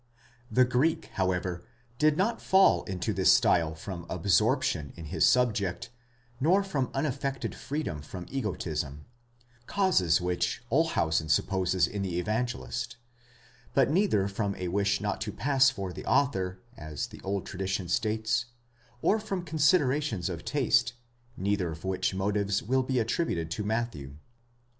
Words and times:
The 0.49 0.65
Greek, 0.65 1.11
however, 1.13 1.63
did 1.99 2.17
not 2.17 2.41
fall 2.41 2.83
into 2.85 3.13
this 3.13 3.31
style 3.31 3.75
from 3.75 4.07
absorption 4.09 4.93
in 4.95 5.05
his 5.13 5.29
subject, 5.29 5.91
nor 6.39 6.63
from 6.63 6.89
unaffected 6.95 7.53
freedom 7.53 8.01
from 8.01 8.25
egotism,—causes 8.29 10.19
which 10.19 10.63
Olshausen 10.71 11.29
supposes 11.29 11.85
in 11.85 12.01
the 12.01 12.17
Evangelist; 12.19 12.97
but 13.75 13.95
either 13.95 14.27
from 14.27 14.55
a 14.55 14.69
wish 14.69 15.01
not 15.01 15.21
to 15.21 15.31
pass 15.31 15.69
for 15.69 15.93
the 15.93 16.05
author, 16.07 16.57
as 16.75 17.07
an 17.11 17.21
old 17.23 17.45
tradition 17.45 17.87
states,'* 17.87 18.45
or 19.03 19.19
from 19.19 19.43
considerations 19.43 20.29
of 20.29 20.43
taste, 20.43 20.93
neither 21.37 21.69
of 21.69 21.85
which 21.85 22.15
motives 22.15 22.63
will 22.63 22.81
be 22.81 22.97
attributed 22.97 23.51
to 23.51 23.63
Matthew. 23.63 24.15